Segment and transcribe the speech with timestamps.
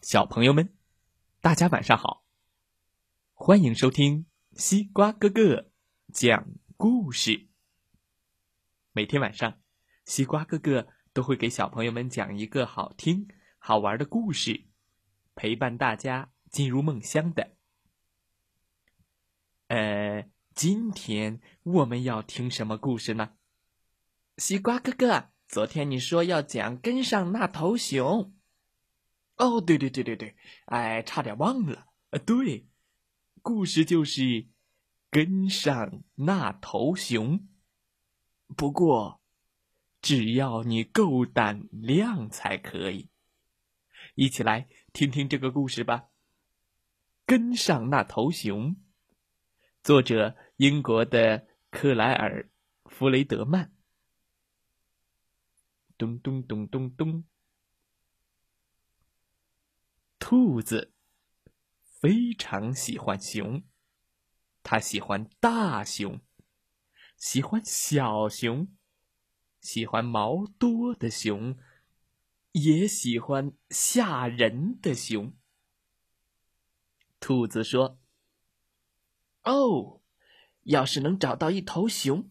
[0.00, 0.74] 小朋友们，
[1.42, 2.24] 大家晚上好！
[3.34, 5.70] 欢迎收听西瓜哥哥
[6.10, 7.48] 讲故事。
[8.92, 9.60] 每天晚上，
[10.06, 13.28] 西瓜哥哥都会给小朋友们讲一个好听、
[13.58, 14.64] 好玩的故事，
[15.34, 17.50] 陪伴大家进入梦乡的。
[19.68, 23.32] 呃，今天我们要听什么故事呢？
[24.38, 28.32] 西瓜哥哥，昨天你说要讲跟上那头熊。
[29.40, 30.36] 哦，对对对对对，
[30.66, 31.86] 哎，差点忘了。
[32.10, 32.68] 呃，对，
[33.40, 34.46] 故事就是
[35.10, 37.48] 跟上那头熊。
[38.54, 39.22] 不过，
[40.02, 43.08] 只要你够胆量才可以。
[44.14, 46.08] 一起来听听这个故事吧。
[47.24, 48.76] 跟上那头熊，
[49.82, 52.50] 作者英国的克莱尔·
[52.90, 53.72] 弗雷德曼。
[55.96, 57.24] 咚咚咚咚咚。
[60.30, 60.92] 兔子
[61.82, 63.64] 非常喜欢熊，
[64.62, 66.20] 它喜欢大熊，
[67.16, 68.68] 喜欢小熊，
[69.60, 71.58] 喜欢毛多的熊，
[72.52, 75.36] 也喜欢吓人的熊。
[77.18, 77.98] 兔子说
[79.42, 80.00] ：“哦，
[80.62, 82.30] 要是能找到一头熊，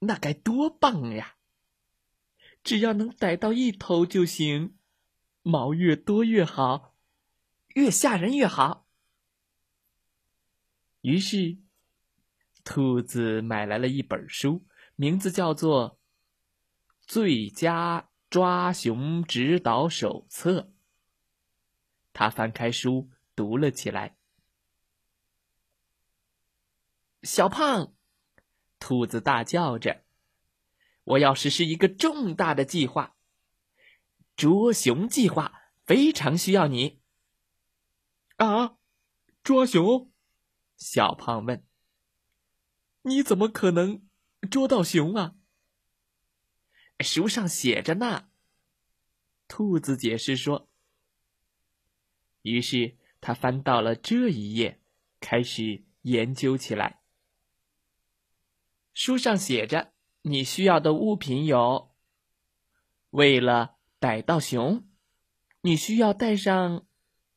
[0.00, 1.36] 那该多棒呀！
[2.64, 4.76] 只要能逮到一头就行，
[5.42, 6.90] 毛越多越好。”
[7.74, 8.86] 越吓人越好。
[11.00, 11.58] 于是，
[12.64, 15.90] 兔子买来了一本书，名字叫做
[17.00, 20.60] 《最佳抓熊指导手册》。
[22.12, 24.16] 他翻开书，读了起来。
[27.22, 27.94] 小胖，
[28.78, 30.04] 兔子大叫着
[31.04, 33.16] ：“我要实施一个重大的计划——
[34.36, 35.52] 捉熊计划，
[35.84, 37.00] 非常需要你。”
[38.46, 38.76] 啊！
[39.44, 40.12] 捉熊？
[40.76, 41.64] 小胖问
[43.02, 44.04] ：“你怎么可能
[44.50, 45.36] 捉到熊啊？”
[46.98, 48.28] 书上写着呢。
[49.46, 50.68] 兔子解释说。
[52.42, 54.80] 于是他翻到了这一页，
[55.20, 57.00] 开始研究起来。
[58.92, 61.94] 书上写着，你需要的物品有：
[63.10, 64.88] 为了逮到熊，
[65.60, 66.86] 你需要带上。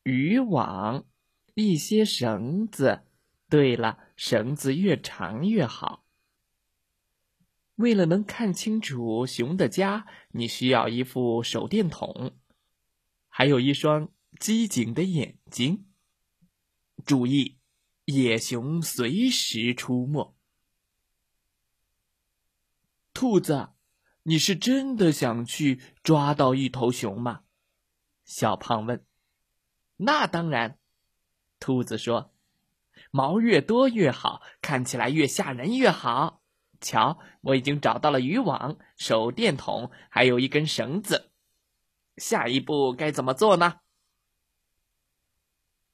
[0.06, 1.04] 渔网，
[1.54, 3.02] 一些绳子。
[3.48, 6.04] 对了，绳子越长越好。
[7.74, 12.38] 为了能看清楚熊的家，你需要一副手电筒，
[13.28, 14.08] 还有一双
[14.38, 15.86] 机警的眼睛。
[17.04, 17.58] 注意，
[18.04, 20.36] 野熊随时出没。
[23.12, 23.70] 兔子，
[24.22, 27.42] 你是真的想去抓到一头熊吗？
[28.24, 29.05] 小胖问。
[29.96, 30.78] 那当然，
[31.58, 32.34] 兔子说
[33.10, 36.42] ：“毛越多越好，看起来越吓人越好。
[36.80, 41.32] 瞧，我已经找到了渔网、手电筒，还有一根绳子。
[42.18, 43.80] 下一步该怎么做呢？”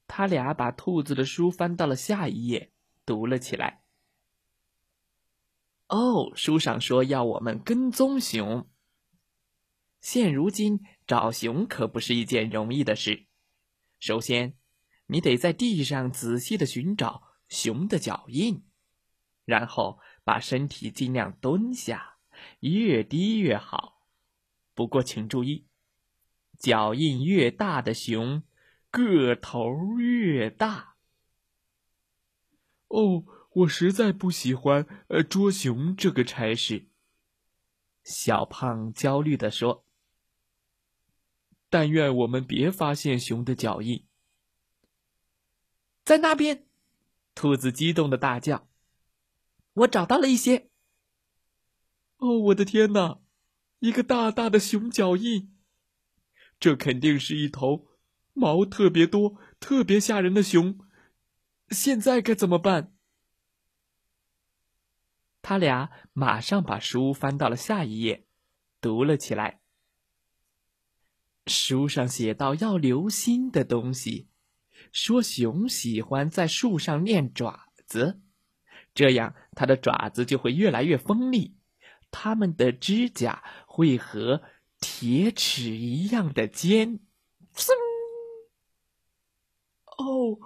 [0.09, 2.73] 他俩把兔子的书翻到了下一页，
[3.07, 3.83] 读了起来。
[5.87, 8.69] 哦，书上说要我们跟踪熊。
[10.01, 13.27] 现如今找熊可不是一件容易的事。
[14.03, 14.57] 首先，
[15.07, 18.65] 你得在地上仔细的寻找熊的脚印，
[19.45, 22.17] 然后把身体尽量蹲下，
[22.59, 24.09] 越低越好。
[24.75, 25.69] 不过请注意，
[26.59, 28.43] 脚印越大的熊，
[28.91, 30.97] 个头越大。
[32.89, 36.89] 哦，我实在不喜欢呃捉熊这个差事。
[38.03, 39.87] 小胖焦虑地说。
[41.73, 44.05] 但愿我们别发现熊的脚印。
[46.05, 46.67] 在那边，
[47.35, 48.69] 兔子激动的大叫
[49.73, 50.69] ：“我找到了一些！”
[52.19, 53.21] 哦，我的天哪，
[53.79, 55.57] 一个大大的熊脚印！
[56.61, 57.89] 这肯定是一头
[58.35, 60.79] 毛特别多、特别吓人的熊。
[61.71, 62.95] 现在该怎么办？
[65.41, 68.27] 他俩马上把书翻到了下一页，
[68.83, 69.62] 读了起来。
[71.47, 74.29] 书上写到要留心的东西，
[74.93, 78.21] 说熊喜欢在树上练爪子，
[78.95, 81.57] 这样它的爪子就会越来越锋利，
[82.11, 84.43] 它们的指甲会和
[84.81, 87.01] 铁齿一样的尖。
[89.99, 90.39] 哦，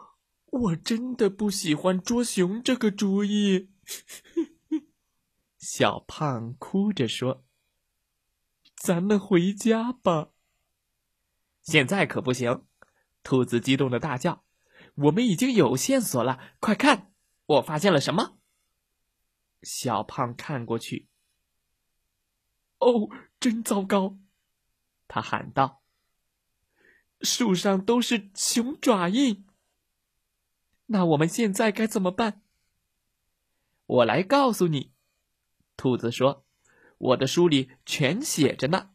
[0.47, 3.71] 我真的不喜欢捉熊这个主意。
[5.59, 7.45] 小胖哭着说
[8.77, 10.31] ：“咱们回家吧。”
[11.67, 12.65] 现在可不行，
[13.25, 14.45] 兔子激动的大叫
[14.95, 16.55] ：“我们已经有线索了！
[16.61, 17.13] 快看，
[17.47, 18.39] 我发现了什么！”
[19.63, 21.09] 小胖看过去，
[22.79, 23.09] 哦，
[23.41, 24.17] 真糟糕！
[25.09, 25.83] 他喊道
[27.21, 29.45] ：“树上都是熊爪印。
[30.87, 32.43] 那我们现在该怎么办？”
[33.87, 34.93] 我来告诉你，
[35.77, 36.47] 兔子说
[36.99, 38.93] ：“我的书里全写着呢。”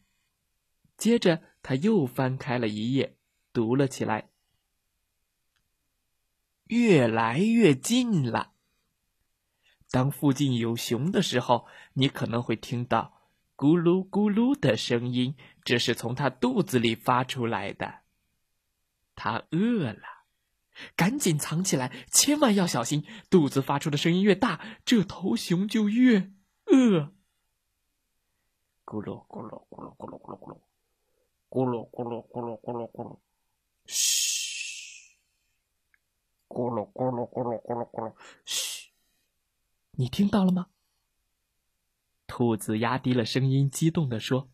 [1.02, 3.16] 接着，他又翻开了一页，
[3.52, 4.30] 读了起来。
[6.68, 8.52] 越来越近了。
[9.90, 13.20] 当附近有熊的时候，你可能会听到
[13.56, 15.34] 咕噜咕噜的声音，
[15.64, 18.02] 这是从它肚子里发出来的。
[19.16, 20.22] 它饿了。
[20.94, 23.04] 赶紧藏起来，千万要小心！
[23.28, 26.30] 肚子发出的声音越大，这头熊就越
[26.66, 27.12] 饿。
[28.84, 30.60] 咕噜咕噜咕噜咕噜咕噜咕噜，
[31.52, 33.18] 咕噜咕噜咕噜咕噜咕噜，
[33.84, 35.18] 嘘！
[36.48, 38.14] 咕噜咕噜咕噜咕噜咕噜，
[38.46, 38.90] 嘘！
[39.90, 40.70] 你听到了吗？
[42.26, 44.48] 兔子压低了声音，激动地说：“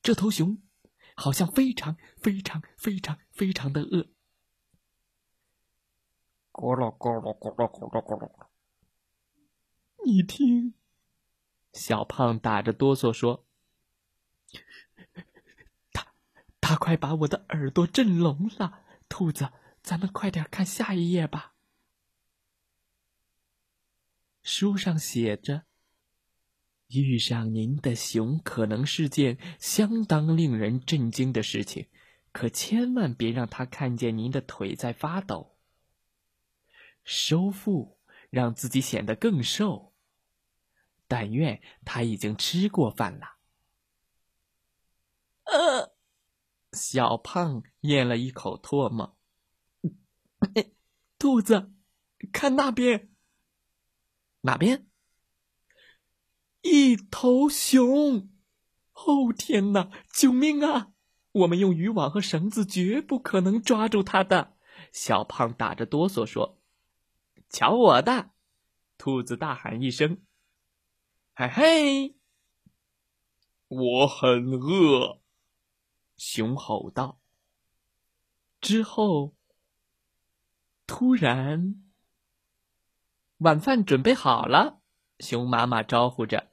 [0.00, 0.62] 这头熊
[1.14, 4.08] 好像非常非常非常非常的饿。”
[6.52, 8.46] 咕噜咕噜咕噜咕噜咕噜，
[10.06, 10.72] 你听，
[11.74, 13.44] 小胖打着哆嗦说
[14.48, 14.93] ：“他，
[16.76, 19.50] 快把我的耳朵震聋了。”兔子，
[19.82, 21.54] 咱们快点看下一页吧。
[24.42, 25.64] 书上写着
[26.88, 31.88] ：“遇上您的熊可能是件相当令人震惊的事情，
[32.32, 35.56] 可千万别让他看见您的腿在发抖。”
[37.04, 37.98] 收腹，
[38.30, 39.94] 让自己显得更瘦。
[41.06, 43.36] 但愿他已经吃过饭了。
[45.44, 45.93] 呃，
[46.74, 49.16] 小胖咽了一口唾沫。
[51.18, 51.72] 兔子，
[52.32, 53.10] 看那边，
[54.42, 54.86] 哪边？
[56.60, 58.30] 一头熊！
[58.92, 60.92] 哦天哪，救命啊！
[61.32, 64.56] 我们用渔网和绳子绝不可能抓住它的。
[64.92, 66.60] 小胖打着哆嗦说。
[67.48, 68.30] 瞧我的！
[68.98, 70.22] 兔子大喊一声
[71.34, 72.16] ：“嘿嘿！”
[73.68, 75.20] 我很饿。
[76.16, 77.20] 熊吼道。
[78.60, 79.34] 之后，
[80.86, 81.82] 突然，
[83.38, 84.80] 晚饭准备好了。
[85.18, 86.52] 熊妈妈招呼着：“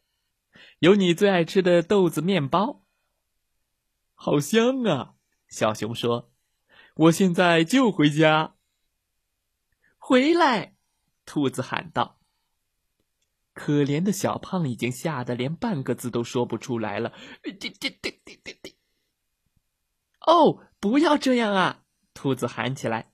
[0.79, 2.85] 有你最爱吃的豆子面包。”
[4.13, 5.15] 好香啊！
[5.47, 6.31] 小熊说
[6.95, 8.55] ：“我现在就回家。”
[9.97, 10.75] 回来。
[11.25, 12.19] 兔子喊道
[13.53, 17.13] ：“可怜的小胖已经吓得连半个字都说不出来了。”
[20.31, 21.83] 哦，不要这样啊！
[22.13, 23.11] 兔子喊起来：“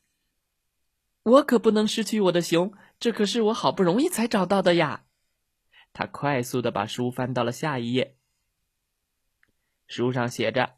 [1.23, 5.07] 我可不能失去我的熊，这可是我好不容易才找到的呀！”
[5.93, 8.19] 他快速的把书翻到了下一页，
[9.87, 10.75] 书上写着：“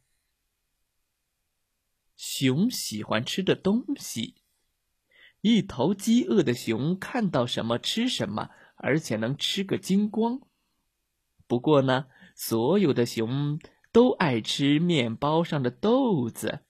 [2.15, 4.35] 熊喜欢吃的东西。”
[5.41, 10.39] 一头饥饿的熊看到什么吃什么，而且能吃个精光。
[11.47, 13.59] 不过呢，所有的熊
[13.91, 16.65] 都爱吃面包上的豆子，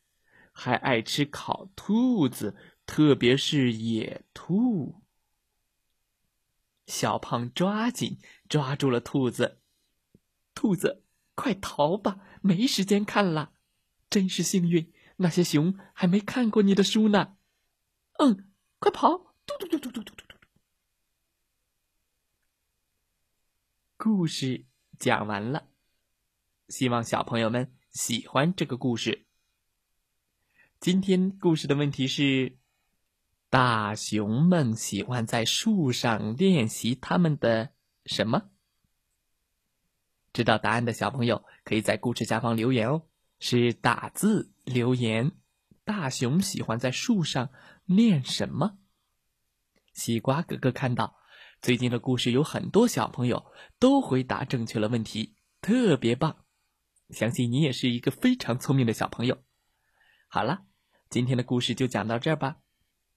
[0.51, 5.01] 还爱吃烤兔子，特别是野兔。
[6.87, 9.61] 小胖抓紧抓住了兔子，
[10.53, 11.03] 兔子，
[11.35, 13.53] 快逃吧，没时间看了。
[14.09, 17.37] 真是幸运，那些熊还没看过你的书呢。
[18.19, 18.45] 嗯。
[18.81, 19.35] 快跑！
[19.45, 20.35] 嘟嘟嘟嘟嘟嘟嘟嘟。
[23.97, 24.65] 故事
[24.97, 25.68] 讲完了，
[26.69, 29.25] 希望小朋友们喜欢这个故事。
[30.79, 32.57] 今天故事的问题是：
[33.49, 37.73] 大熊们喜欢在树上练习他们的
[38.05, 38.51] 什么？
[40.31, 43.01] 知道答案的小朋友可以在故事下方留言哦，
[43.39, 45.31] 是打字留言。
[45.83, 47.49] 大熊喜欢在树上。
[47.85, 48.77] 练什么？
[49.93, 51.15] 西瓜哥哥看到
[51.59, 53.47] 最近的故事有很多小朋友
[53.79, 56.45] 都回答正确了问题，特别棒！
[57.09, 59.37] 相信你也是一个非常聪明的小朋友。
[60.27, 60.61] 好了，
[61.09, 62.57] 今天的故事就讲到这儿吧。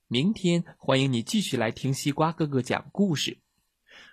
[0.08, 3.38] 明天欢迎你继续来听西瓜哥哥讲故事。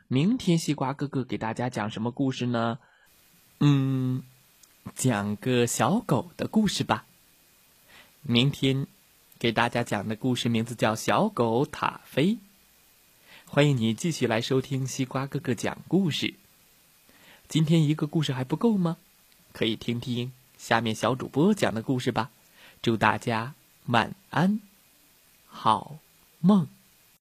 [0.08, 2.80] 明天西瓜哥哥给大家讲什么故事呢？
[3.60, 4.24] 嗯，
[4.96, 7.06] 讲个小狗的故事吧。
[8.22, 8.88] 明天。
[9.42, 12.26] 给大家讲的故事名字叫《小狗塔菲》，
[13.46, 16.34] 欢迎你继续来收听西瓜哥哥讲故事。
[17.48, 18.98] 今天一个故事还不够吗？
[19.52, 22.30] 可以听听下面小主播讲的故事吧。
[22.82, 23.54] 祝大家
[23.88, 24.62] 晚安，
[25.48, 25.98] 好
[26.40, 26.68] 梦。